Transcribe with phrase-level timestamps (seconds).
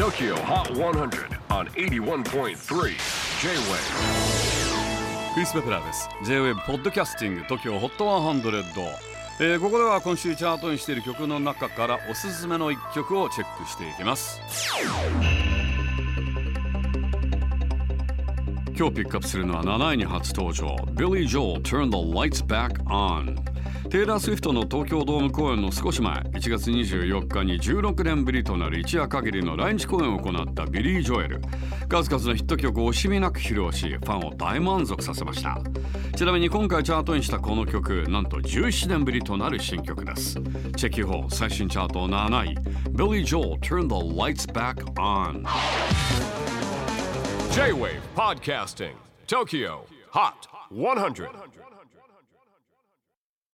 [0.00, 2.54] TOKYO HOT 100 on 81.3 J-WAVE
[5.34, 6.08] クリス・ペプラーです。
[6.24, 8.40] J-WAVE ポッドキャスティング TOKYO HOT 100、
[9.40, 14.40] えーここでは今週チャートインしている曲の中からおすすめの一曲をチェックしていきます。
[18.74, 20.76] 今日ピックアップするのは7位に初登場。
[20.94, 23.36] Billy Joel Turn the Lights Back On
[23.90, 31.40] テイラー・スウィフトの東京ドーム公演の少し前1月24日に16年ぶりとなる一夜限りの来日公演を行ったビリー・ジョエル。
[31.88, 35.60] 数々のヒット曲を惜しみなく披露しファンを大満足させました。
[36.16, 40.34] ちなみに今回チャートにしたこの曲なんと17年ぶりとなる新曲です。
[40.76, 42.54] チェキホー最新チャート7位。
[42.92, 45.44] Billy Joel Turn the Lights Back On
[47.52, 48.92] J-WAVE PODCASTING
[49.26, 49.80] TOKYO
[50.12, 51.28] HOT 100